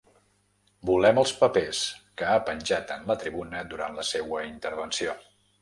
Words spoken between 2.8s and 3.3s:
en la